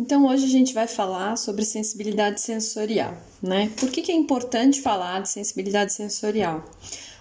Então 0.00 0.26
hoje 0.26 0.46
a 0.46 0.48
gente 0.48 0.72
vai 0.72 0.86
falar 0.86 1.36
sobre 1.36 1.62
sensibilidade 1.62 2.40
sensorial, 2.40 3.14
né? 3.42 3.70
Por 3.78 3.90
que, 3.90 4.00
que 4.00 4.10
é 4.10 4.14
importante 4.14 4.80
falar 4.80 5.20
de 5.20 5.28
sensibilidade 5.28 5.92
sensorial? 5.92 6.64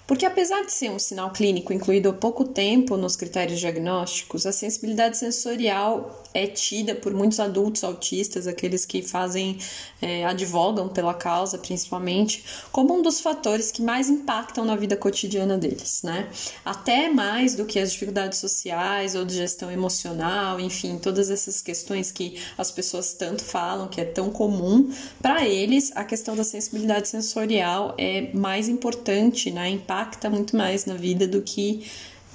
Porque 0.09 0.25
apesar 0.25 0.65
de 0.65 0.73
ser 0.73 0.89
um 0.89 0.97
sinal 0.97 1.29
clínico 1.29 1.71
incluído 1.71 2.09
há 2.09 2.13
pouco 2.13 2.43
tempo 2.43 2.97
nos 2.97 3.15
critérios 3.15 3.59
diagnósticos, 3.59 4.43
a 4.47 4.51
sensibilidade 4.51 5.15
sensorial 5.15 6.23
é 6.33 6.47
tida 6.47 6.95
por 6.95 7.13
muitos 7.13 7.39
adultos 7.39 7.83
autistas, 7.83 8.47
aqueles 8.47 8.85
que 8.85 9.03
fazem, 9.03 9.59
é, 10.01 10.25
advogam 10.25 10.89
pela 10.89 11.13
causa 11.13 11.59
principalmente, 11.59 12.43
como 12.71 12.95
um 12.95 13.03
dos 13.03 13.21
fatores 13.21 13.71
que 13.71 13.83
mais 13.83 14.09
impactam 14.09 14.65
na 14.65 14.75
vida 14.75 14.97
cotidiana 14.97 15.59
deles, 15.59 16.01
né? 16.01 16.27
Até 16.65 17.07
mais 17.09 17.53
do 17.53 17.65
que 17.65 17.77
as 17.77 17.91
dificuldades 17.91 18.39
sociais 18.39 19.13
ou 19.13 19.23
de 19.23 19.35
gestão 19.35 19.71
emocional, 19.71 20.59
enfim, 20.59 20.97
todas 20.97 21.29
essas 21.29 21.61
questões 21.61 22.11
que 22.11 22.41
as 22.57 22.71
pessoas 22.71 23.13
tanto 23.13 23.43
falam, 23.43 23.87
que 23.87 24.01
é 24.01 24.05
tão 24.05 24.31
comum, 24.31 24.91
para 25.21 25.47
eles 25.47 25.91
a 25.95 26.03
questão 26.03 26.35
da 26.35 26.43
sensibilidade 26.43 27.09
sensorial 27.09 27.93
é 27.95 28.33
mais 28.33 28.67
importante, 28.67 29.51
né? 29.51 29.69
Impacta 29.69 29.98
impacta 29.99 30.29
muito 30.29 30.55
mais 30.55 30.85
na 30.85 30.93
vida 30.93 31.27
do 31.27 31.41
que 31.41 31.85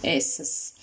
essas. 0.03 0.75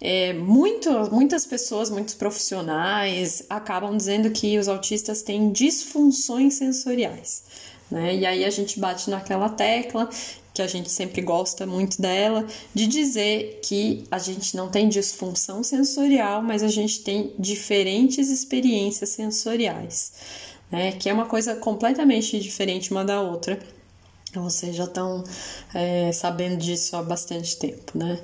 É, 0.00 0.32
muito, 0.32 0.90
muitas 1.12 1.44
pessoas, 1.44 1.90
muitos 1.90 2.14
profissionais 2.14 3.44
acabam 3.50 3.96
dizendo 3.96 4.30
que 4.30 4.58
os 4.58 4.66
autistas 4.68 5.20
têm 5.22 5.52
disfunções 5.52 6.54
sensoriais. 6.54 7.42
Né? 7.90 8.16
E 8.16 8.26
aí 8.26 8.44
a 8.44 8.50
gente 8.50 8.78
bate 8.78 9.10
naquela 9.10 9.48
tecla 9.48 10.08
que 10.54 10.62
a 10.62 10.66
gente 10.66 10.90
sempre 10.90 11.20
gosta 11.20 11.66
muito 11.66 12.00
dela, 12.00 12.46
de 12.74 12.86
dizer 12.86 13.60
que 13.62 14.04
a 14.10 14.18
gente 14.18 14.56
não 14.56 14.68
tem 14.68 14.88
disfunção 14.88 15.62
sensorial, 15.62 16.42
mas 16.42 16.62
a 16.62 16.68
gente 16.68 17.02
tem 17.02 17.32
diferentes 17.38 18.28
experiências 18.30 19.10
sensoriais, 19.10 20.12
né? 20.68 20.90
Que 20.90 21.08
é 21.08 21.12
uma 21.12 21.26
coisa 21.26 21.54
completamente 21.54 22.40
diferente 22.40 22.90
uma 22.90 23.04
da 23.04 23.20
outra 23.22 23.60
vocês 24.38 24.76
já 24.76 24.84
estão 24.84 25.24
é, 25.74 26.12
sabendo 26.12 26.56
disso 26.58 26.94
há 26.96 27.02
bastante 27.02 27.56
tempo, 27.56 27.98
né? 27.98 28.20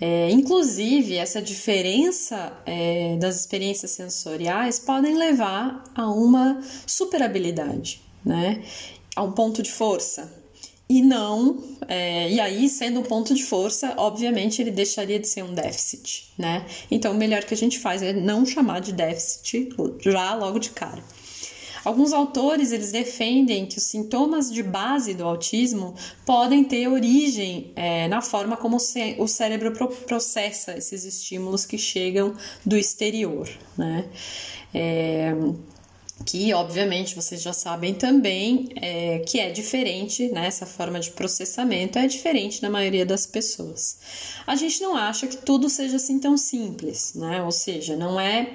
É, 0.00 0.30
inclusive, 0.30 1.16
essa 1.16 1.42
diferença 1.42 2.52
é, 2.64 3.16
das 3.16 3.38
experiências 3.38 3.90
sensoriais 3.90 4.78
podem 4.78 5.16
levar 5.16 5.84
a 5.94 6.10
uma 6.10 6.62
superabilidade, 6.86 8.00
né? 8.24 8.62
A 9.14 9.22
um 9.22 9.32
ponto 9.32 9.62
de 9.62 9.70
força. 9.70 10.40
E 10.88 11.02
não, 11.02 11.62
é, 11.86 12.28
e 12.28 12.40
aí, 12.40 12.68
sendo 12.68 12.98
um 12.98 13.04
ponto 13.04 13.32
de 13.32 13.44
força, 13.44 13.94
obviamente 13.96 14.60
ele 14.60 14.72
deixaria 14.72 15.20
de 15.20 15.28
ser 15.28 15.44
um 15.44 15.54
déficit, 15.54 16.32
né? 16.36 16.66
Então, 16.90 17.12
o 17.12 17.14
melhor 17.14 17.44
que 17.44 17.54
a 17.54 17.56
gente 17.56 17.78
faz 17.78 18.02
é 18.02 18.12
não 18.12 18.44
chamar 18.44 18.80
de 18.80 18.92
déficit 18.92 19.68
já 20.00 20.34
logo 20.34 20.58
de 20.58 20.70
cara. 20.70 21.00
Alguns 21.84 22.12
autores 22.12 22.72
eles 22.72 22.92
defendem 22.92 23.66
que 23.66 23.78
os 23.78 23.84
sintomas 23.84 24.52
de 24.52 24.62
base 24.62 25.14
do 25.14 25.24
autismo 25.24 25.94
podem 26.26 26.62
ter 26.64 26.88
origem 26.88 27.72
é, 27.74 28.08
na 28.08 28.20
forma 28.20 28.56
como 28.56 28.76
o 28.76 29.28
cérebro 29.28 29.72
processa 30.06 30.76
esses 30.76 31.04
estímulos 31.04 31.64
que 31.64 31.78
chegam 31.78 32.34
do 32.64 32.76
exterior, 32.76 33.48
né? 33.76 34.08
É, 34.74 35.34
que 36.24 36.52
obviamente 36.52 37.14
vocês 37.14 37.40
já 37.40 37.52
sabem 37.52 37.94
também 37.94 38.68
é, 38.76 39.20
que 39.20 39.40
é 39.40 39.50
diferente, 39.50 40.28
né? 40.28 40.46
Essa 40.46 40.66
forma 40.66 41.00
de 41.00 41.10
processamento 41.10 41.98
é 41.98 42.06
diferente 42.06 42.62
na 42.62 42.68
maioria 42.68 43.06
das 43.06 43.26
pessoas. 43.26 43.98
A 44.46 44.54
gente 44.54 44.82
não 44.82 44.96
acha 44.96 45.26
que 45.26 45.38
tudo 45.38 45.70
seja 45.70 45.96
assim 45.96 46.18
tão 46.18 46.36
simples, 46.36 47.14
né? 47.14 47.42
Ou 47.42 47.50
seja, 47.50 47.96
não 47.96 48.20
é 48.20 48.50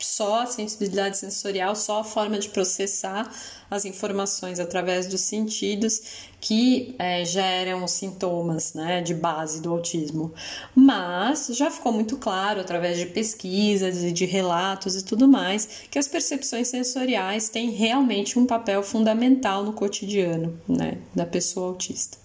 só 0.00 0.42
a 0.42 0.46
sensibilidade 0.46 1.18
sensorial, 1.18 1.74
só 1.76 2.00
a 2.00 2.04
forma 2.04 2.38
de 2.38 2.48
processar 2.48 3.30
as 3.70 3.84
informações 3.84 4.58
através 4.58 5.06
dos 5.06 5.20
sentidos 5.20 6.02
que 6.40 6.94
é, 6.98 7.24
geram 7.24 7.84
os 7.84 7.92
sintomas 7.92 8.74
né, 8.74 9.00
de 9.00 9.14
base 9.14 9.60
do 9.60 9.70
autismo. 9.70 10.32
Mas 10.74 11.48
já 11.52 11.70
ficou 11.70 11.92
muito 11.92 12.16
claro, 12.16 12.60
através 12.60 12.98
de 12.98 13.06
pesquisas 13.06 14.02
e 14.02 14.10
de 14.10 14.24
relatos 14.24 14.96
e 14.96 15.04
tudo 15.04 15.28
mais, 15.28 15.68
que 15.90 15.98
as 15.98 16.08
percepções 16.08 16.68
sensoriais 16.68 17.48
têm 17.48 17.70
realmente 17.70 18.38
um 18.38 18.46
papel 18.46 18.82
fundamental 18.82 19.62
no 19.62 19.72
cotidiano 19.72 20.60
né, 20.66 20.98
da 21.14 21.26
pessoa 21.26 21.68
autista. 21.68 22.18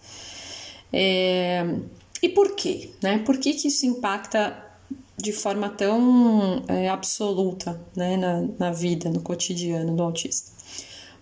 É, 0.92 1.64
e 2.22 2.30
por 2.30 2.56
quê? 2.56 2.90
Né? 3.04 3.20
Por 3.20 3.38
que, 3.38 3.54
que 3.54 3.68
isso 3.68 3.86
impacta 3.86 4.65
de 5.18 5.32
forma 5.32 5.70
tão 5.70 6.64
é, 6.68 6.90
absoluta 6.90 7.80
né, 7.96 8.18
na, 8.18 8.42
na 8.60 8.72
vida, 8.72 9.10
no 9.10 9.22
cotidiano 9.22 9.96
do 9.96 10.04
autista. 10.04 10.52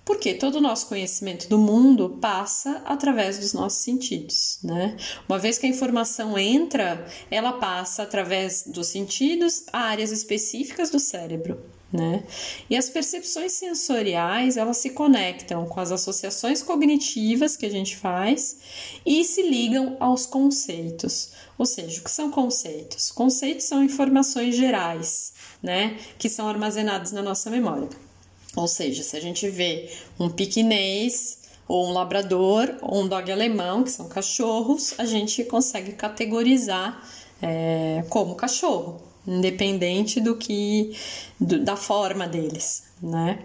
Porque 0.05 0.33
todo 0.33 0.55
o 0.55 0.61
nosso 0.61 0.87
conhecimento 0.87 1.47
do 1.47 1.57
mundo 1.57 2.17
passa 2.21 2.81
através 2.85 3.39
dos 3.39 3.53
nossos 3.53 3.79
sentidos, 3.83 4.59
né? 4.61 4.97
Uma 5.29 5.39
vez 5.39 5.57
que 5.57 5.65
a 5.65 5.69
informação 5.69 6.37
entra, 6.37 7.07
ela 7.31 7.53
passa 7.53 8.03
através 8.03 8.65
dos 8.67 8.87
sentidos 8.87 9.63
a 9.71 9.79
áreas 9.79 10.11
específicas 10.11 10.89
do 10.89 10.99
cérebro 10.99 11.57
né? 11.93 12.23
E 12.67 12.75
as 12.75 12.89
percepções 12.89 13.51
sensoriais, 13.51 14.57
elas 14.57 14.77
se 14.77 14.89
conectam 14.89 15.67
com 15.67 15.79
as 15.79 15.91
associações 15.91 16.63
cognitivas 16.63 17.55
que 17.55 17.67
a 17.67 17.69
gente 17.69 17.95
faz 17.95 18.57
e 19.05 19.23
se 19.23 19.43
ligam 19.43 19.95
aos 19.99 20.25
conceitos. 20.25 21.33
Ou 21.55 21.67
seja, 21.67 22.01
o 22.01 22.03
que 22.03 22.09
são 22.09 22.31
conceitos? 22.31 23.11
Conceitos 23.11 23.65
são 23.65 23.83
informações 23.83 24.55
gerais, 24.55 25.33
né, 25.61 25.99
que 26.17 26.27
são 26.27 26.49
armazenadas 26.49 27.11
na 27.11 27.21
nossa 27.21 27.51
memória. 27.51 27.87
Ou 28.55 28.67
seja, 28.67 29.03
se 29.03 29.15
a 29.15 29.21
gente 29.21 29.47
vê 29.47 29.91
um 30.19 30.29
piquinês 30.29 31.43
ou 31.67 31.87
um 31.87 31.91
labrador 31.91 32.75
ou 32.81 33.03
um 33.03 33.07
dog 33.07 33.31
alemão, 33.31 33.83
que 33.83 33.91
são 33.91 34.07
cachorros, 34.07 34.95
a 34.97 35.05
gente 35.05 35.43
consegue 35.43 35.93
categorizar 35.93 37.07
é, 37.41 38.03
como 38.09 38.35
cachorro, 38.35 39.12
independente 39.25 40.19
do 40.19 40.35
que 40.35 40.95
do, 41.39 41.63
da 41.63 41.75
forma 41.75 42.27
deles, 42.27 42.83
né? 43.01 43.39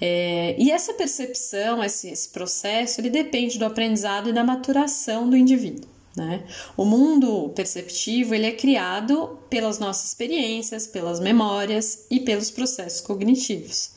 É, 0.00 0.56
e 0.58 0.70
essa 0.70 0.94
percepção, 0.94 1.84
esse, 1.84 2.08
esse 2.08 2.30
processo, 2.30 3.00
ele 3.00 3.10
depende 3.10 3.58
do 3.58 3.66
aprendizado 3.66 4.30
e 4.30 4.32
da 4.32 4.42
maturação 4.42 5.28
do 5.28 5.36
indivíduo. 5.36 5.88
Né? 6.16 6.42
O 6.76 6.84
mundo 6.84 7.50
perceptivo 7.50 8.34
ele 8.34 8.46
é 8.46 8.52
criado 8.52 9.38
pelas 9.48 9.78
nossas 9.78 10.08
experiências, 10.08 10.86
pelas 10.86 11.20
memórias 11.20 12.06
e 12.10 12.18
pelos 12.18 12.50
processos 12.50 13.00
cognitivos. 13.00 13.92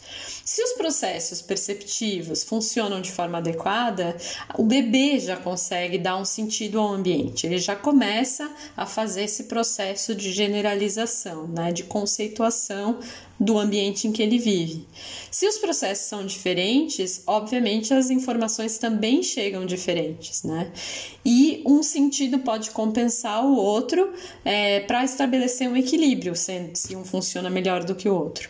Se 0.46 0.62
os 0.62 0.74
processos 0.74 1.42
perceptivos 1.42 2.44
funcionam 2.44 3.02
de 3.02 3.12
forma 3.12 3.40
adequada, 3.40 4.16
o 4.56 4.64
bebê 4.64 5.20
já 5.20 5.38
consegue 5.38 5.98
dar 5.98 6.18
um 6.18 6.26
sentido 6.26 6.80
ao 6.80 6.90
ambiente, 6.94 7.48
ele 7.48 7.58
já 7.58 7.76
começa 7.76 8.52
a 8.78 8.86
fazer 8.86 9.24
esse 9.24 9.46
processo 9.46 10.14
de 10.14 10.32
generalização, 10.32 11.48
né, 11.48 11.72
de 11.72 11.84
conceituação 11.84 13.00
do 13.40 13.58
ambiente 13.58 14.08
em 14.08 14.12
que 14.12 14.22
ele 14.22 14.38
vive. 14.38 14.88
Se 15.32 15.48
os 15.48 15.58
processos 15.58 16.06
são 16.06 16.26
diferentes, 16.26 17.24
obviamente 17.26 17.94
as 17.94 18.10
informações 18.10 18.78
também 18.78 19.24
chegam 19.24 19.66
diferentes, 19.66 20.44
né? 20.44 20.72
E 21.26 21.62
um 21.66 21.82
sentido 21.82 22.40
pode 22.40 22.72
compensar 22.72 23.46
o 23.46 23.56
outro 23.56 24.14
é, 24.46 24.82
para 24.82 25.04
estabelecer 25.04 25.70
um 25.70 25.76
equilíbrio, 25.76 26.36
sendo 26.36 26.76
se 26.76 26.96
um 26.96 27.04
funciona 27.04 27.50
melhor 27.50 27.84
do 27.84 27.96
que 27.96 28.08
o 28.08 28.16
outro. 28.16 28.50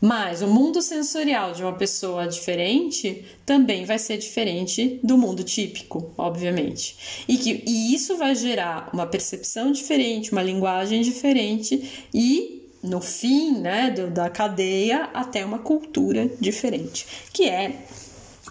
Mas 0.00 0.42
o 0.42 0.46
mundo 0.46 0.82
sensorial 0.82 1.52
de 1.52 1.62
uma 1.62 1.72
pessoa 1.72 2.26
diferente 2.26 3.24
também 3.46 3.86
vai 3.86 3.98
ser 3.98 4.18
diferente 4.18 5.00
do 5.02 5.16
mundo 5.16 5.42
típico, 5.42 6.12
obviamente. 6.18 7.24
E, 7.26 7.38
que, 7.38 7.64
e 7.66 7.94
isso 7.94 8.16
vai 8.18 8.34
gerar 8.34 8.90
uma 8.92 9.06
percepção 9.06 9.72
diferente, 9.72 10.30
uma 10.30 10.42
linguagem 10.42 11.00
diferente 11.00 12.06
e 12.12 12.63
no 12.84 13.00
fim 13.00 13.58
né, 13.58 13.90
do, 13.90 14.10
da 14.10 14.28
cadeia 14.28 15.04
até 15.14 15.44
uma 15.44 15.58
cultura 15.58 16.30
diferente, 16.38 17.06
que 17.32 17.48
é 17.48 17.86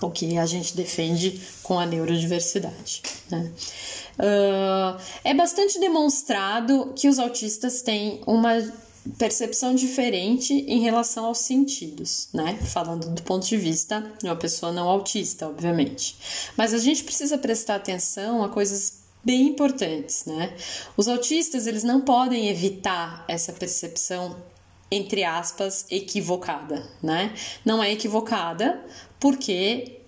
o 0.01 0.09
que 0.09 0.37
a 0.37 0.45
gente 0.45 0.75
defende 0.75 1.39
com 1.61 1.79
a 1.79 1.85
neurodiversidade. 1.85 3.03
Né? 3.29 3.51
Uh, 4.17 4.99
é 5.23 5.33
bastante 5.33 5.79
demonstrado 5.79 6.93
que 6.95 7.07
os 7.07 7.19
autistas 7.19 7.81
têm 7.81 8.21
uma 8.25 8.53
percepção 9.17 9.75
diferente 9.75 10.53
em 10.53 10.81
relação 10.81 11.25
aos 11.25 11.39
sentidos, 11.39 12.29
né? 12.33 12.57
Falando 12.71 13.09
do 13.09 13.21
ponto 13.23 13.45
de 13.45 13.57
vista 13.57 14.01
de 14.19 14.25
uma 14.25 14.35
pessoa 14.35 14.71
não 14.71 14.87
autista, 14.87 15.47
obviamente. 15.47 16.15
Mas 16.55 16.73
a 16.73 16.77
gente 16.77 17.03
precisa 17.03 17.37
prestar 17.37 17.75
atenção 17.75 18.43
a 18.43 18.49
coisas 18.49 19.02
bem 19.23 19.47
importantes, 19.47 20.25
né? 20.25 20.55
Os 20.97 21.07
autistas, 21.07 21.67
eles 21.67 21.83
não 21.83 22.01
podem 22.01 22.49
evitar 22.49 23.23
essa 23.27 23.53
percepção 23.53 24.35
entre 24.91 25.23
aspas 25.23 25.87
equivocada, 25.89 26.87
né? 27.01 27.33
Não 27.65 27.83
é 27.83 27.91
equivocada 27.91 28.83
porque 29.19 29.99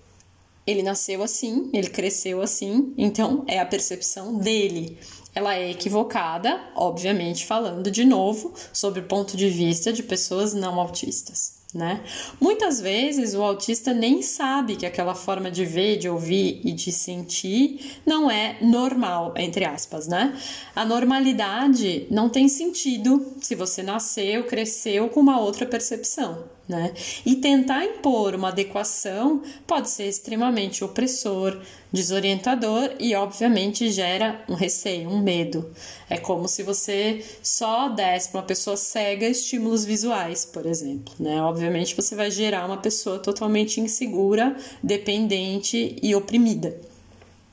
ele 0.66 0.82
nasceu 0.82 1.22
assim, 1.22 1.70
ele 1.72 1.88
cresceu 1.88 2.40
assim, 2.40 2.92
então 2.96 3.44
é 3.46 3.58
a 3.58 3.66
percepção 3.66 4.38
dele. 4.38 4.98
Ela 5.34 5.54
é 5.54 5.70
equivocada, 5.70 6.60
obviamente 6.74 7.44
falando 7.44 7.90
de 7.90 8.04
novo 8.04 8.54
sobre 8.72 9.00
o 9.00 9.04
ponto 9.04 9.36
de 9.36 9.48
vista 9.48 9.92
de 9.92 10.02
pessoas 10.02 10.54
não 10.54 10.80
autistas. 10.80 11.56
Né? 11.74 12.02
Muitas 12.40 12.80
vezes 12.80 13.34
o 13.34 13.42
autista 13.42 13.92
nem 13.92 14.22
sabe 14.22 14.76
que 14.76 14.86
aquela 14.86 15.14
forma 15.14 15.50
de 15.50 15.64
ver, 15.64 15.96
de 15.98 16.08
ouvir 16.08 16.60
e 16.64 16.72
de 16.72 16.90
sentir 16.92 18.00
não 18.06 18.30
é 18.30 18.56
normal, 18.62 19.34
entre 19.36 19.64
aspas, 19.64 20.06
né? 20.06 20.36
A 20.74 20.84
normalidade 20.84 22.06
não 22.10 22.28
tem 22.28 22.48
sentido 22.48 23.34
se 23.40 23.54
você 23.54 23.82
nasceu, 23.82 24.44
cresceu 24.44 25.08
com 25.08 25.20
uma 25.20 25.40
outra 25.40 25.66
percepção 25.66 26.56
né? 26.68 26.92
E 27.24 27.36
tentar 27.36 27.84
impor 27.84 28.34
uma 28.34 28.48
adequação 28.48 29.42
pode 29.66 29.88
ser 29.88 30.08
extremamente 30.08 30.82
opressor, 30.82 31.60
desorientador 31.92 32.90
e, 32.98 33.14
obviamente, 33.14 33.90
gera 33.90 34.44
um 34.48 34.54
receio, 34.54 35.08
um 35.08 35.22
medo. 35.22 35.70
É 36.10 36.18
como 36.18 36.48
se 36.48 36.62
você 36.62 37.24
só 37.42 37.88
desse 37.88 38.30
para 38.30 38.40
uma 38.40 38.46
pessoa 38.46 38.76
cega 38.76 39.28
estímulos 39.28 39.84
visuais, 39.84 40.44
por 40.44 40.66
exemplo, 40.66 41.14
né? 41.20 41.40
Obviamente, 41.56 41.96
você 41.96 42.14
vai 42.14 42.30
gerar 42.30 42.66
uma 42.66 42.76
pessoa 42.76 43.18
totalmente 43.18 43.80
insegura, 43.80 44.54
dependente 44.82 45.96
e 46.02 46.14
oprimida, 46.14 46.78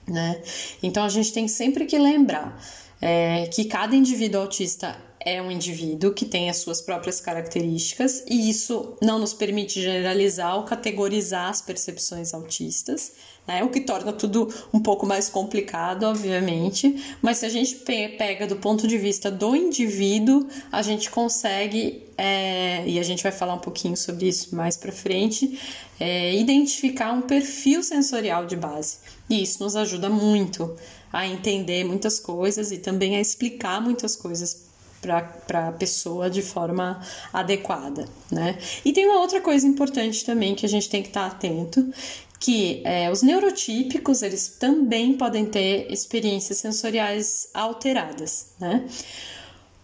né? 0.06 0.42
Então, 0.84 1.06
a 1.06 1.08
gente 1.08 1.32
tem 1.32 1.48
sempre 1.48 1.86
que 1.86 1.98
lembrar 1.98 2.62
é, 3.02 3.48
que 3.48 3.64
cada 3.64 3.96
indivíduo 3.96 4.42
autista 4.42 4.98
é 5.26 5.42
um 5.42 5.50
indivíduo 5.50 6.14
que 6.14 6.26
tem 6.26 6.50
as 6.50 6.58
suas 6.58 6.82
próprias 6.82 7.22
características 7.22 8.24
e 8.30 8.50
isso 8.50 8.96
não 9.02 9.18
nos 9.18 9.34
permite 9.34 9.82
generalizar 9.82 10.58
ou 10.58 10.64
categorizar 10.64 11.50
as 11.50 11.62
percepções 11.62 12.34
autistas, 12.34 13.14
né? 13.48 13.64
O 13.64 13.70
que 13.70 13.82
torna 13.82 14.12
tudo 14.12 14.54
um 14.74 14.80
pouco 14.80 15.06
mais 15.06 15.30
complicado, 15.30 16.04
obviamente. 16.04 17.18
Mas 17.22 17.38
se 17.38 17.46
a 17.46 17.50
gente 17.50 17.76
pega 17.76 18.46
do 18.46 18.58
ponto 18.58 18.88
de 18.88 18.98
vista 18.98 19.32
do 19.32 19.56
indivíduo, 19.56 20.48
a 20.72 20.82
gente 20.82 21.10
consegue, 21.10 22.04
é, 22.18 22.84
e 22.88 23.00
a 23.00 23.04
gente 23.04 23.24
vai 23.24 23.32
falar 23.32 23.54
um 23.54 23.60
pouquinho 23.60 23.96
sobre 23.96 24.28
isso 24.28 24.56
mais 24.56 24.76
para 24.76 24.92
frente, 24.92 25.60
é, 26.00 26.36
identificar 26.36 27.14
um 27.14 27.22
perfil 27.22 27.82
sensorial 27.82 28.46
de 28.46 28.56
base. 28.56 28.98
E 29.30 29.42
isso 29.42 29.64
nos 29.64 29.76
ajuda 29.76 30.10
muito 30.10 30.76
a 31.12 31.28
entender 31.28 31.84
muitas 31.84 32.20
coisas 32.20 32.72
e 32.72 32.78
também 32.78 33.16
a 33.16 33.22
explicar 33.22 33.80
muitas 33.80 34.16
coisas 34.16 34.73
para 35.04 35.68
a 35.68 35.72
pessoa 35.72 36.30
de 36.30 36.42
forma 36.42 37.02
adequada, 37.32 38.08
né? 38.32 38.58
E 38.84 38.94
tem 38.94 39.06
uma 39.06 39.20
outra 39.20 39.42
coisa 39.42 39.68
importante 39.68 40.26
também 40.26 40.56
que 40.56 40.66
a 40.66 40.70
gente 40.70 40.90
tem 40.90 41.02
que 41.02 41.10
estar 41.10 41.30
tá 41.30 41.36
atento, 41.36 41.94
que 42.40 42.82
é, 42.84 43.12
os 43.12 43.22
neurotípicos 43.22 44.22
eles 44.22 44.58
também 44.60 45.14
podem 45.14 45.46
ter 45.46 45.92
experiências 45.92 46.58
sensoriais 46.58 47.50
alteradas, 47.54 48.54
né? 48.60 48.86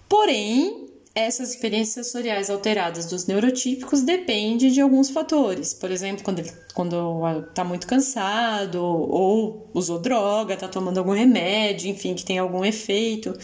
Porém, 0.07 0.89
essas 1.13 1.51
experiências 1.51 2.07
sensoriais 2.07 2.49
alteradas 2.49 3.05
dos 3.05 3.25
neurotípicos 3.25 4.01
dependem 4.01 4.71
de 4.71 4.81
alguns 4.81 5.09
fatores. 5.09 5.73
Por 5.73 5.91
exemplo, 5.91 6.23
quando 6.23 6.39
ele 6.39 6.51
quando 6.73 7.21
está 7.49 7.63
muito 7.63 7.85
cansado, 7.85 8.81
ou 8.81 9.69
usou 9.73 9.99
droga, 9.99 10.53
está 10.53 10.67
tomando 10.67 10.97
algum 10.97 11.11
remédio, 11.11 11.89
enfim, 11.89 12.13
que 12.13 12.23
tem 12.23 12.39
algum 12.39 12.63
efeito. 12.63 13.37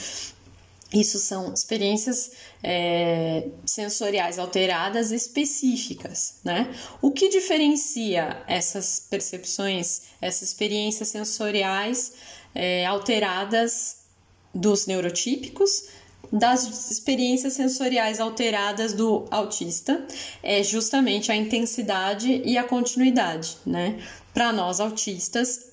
Isso 0.94 1.18
são 1.18 1.52
experiências 1.52 2.32
é, 2.64 3.48
sensoriais 3.66 4.38
alteradas 4.38 5.12
específicas, 5.12 6.36
né? 6.44 6.74
O 7.02 7.12
que 7.12 7.28
diferencia 7.28 8.44
essas 8.48 9.00
percepções, 9.00 10.04
essas 10.22 10.50
experiências 10.50 11.10
sensoriais 11.10 12.14
é, 12.54 12.86
alteradas 12.86 14.06
dos 14.54 14.86
neurotípicos 14.86 15.90
das 16.32 16.90
experiências 16.92 17.54
sensoriais 17.54 18.20
alteradas 18.20 18.94
do 18.94 19.26
autista 19.30 20.06
é 20.42 20.64
justamente 20.64 21.32
a 21.32 21.36
intensidade 21.36 22.42
e 22.44 22.58
a 22.58 22.64
continuidade, 22.64 23.58
né? 23.66 24.00
Para 24.34 24.52
nós 24.52 24.80
autistas, 24.80 25.72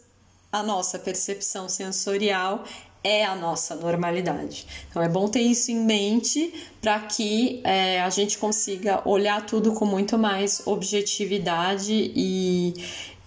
a 0.51 0.63
nossa 0.63 0.99
percepção 0.99 1.69
sensorial 1.69 2.65
é 3.05 3.25
a 3.25 3.35
nossa 3.35 3.75
normalidade. 3.75 4.67
Então 4.89 5.03
é 5.03 5.09
bom 5.09 5.29
ter 5.29 5.41
isso 5.41 5.71
em 5.71 5.85
mente 5.85 6.53
para 6.81 7.01
que 7.01 7.61
é, 7.65 8.01
a 8.01 8.11
gente 8.11 8.39
consiga 8.39 9.03
olhar 9.09 9.45
tudo 9.45 9.73
com 9.73 9.85
muito 9.85 10.17
mais 10.19 10.63
objetividade 10.67 12.13
e, 12.15 12.75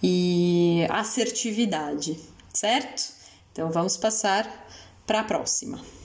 e 0.02 0.86
assertividade, 0.90 2.18
certo? 2.52 3.12
Então 3.52 3.70
vamos 3.70 3.96
passar 3.96 4.66
para 5.06 5.20
a 5.20 5.24
próxima. 5.24 5.95